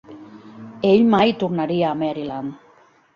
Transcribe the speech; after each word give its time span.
Ell 0.91 1.03
mai 1.11 1.33
tornaria 1.43 1.91
a 1.91 1.99
Maryland. 1.99 2.67